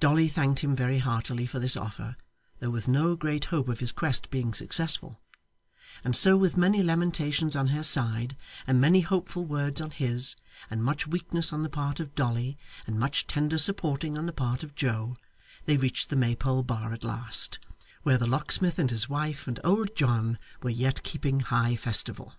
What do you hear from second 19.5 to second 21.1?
old John were yet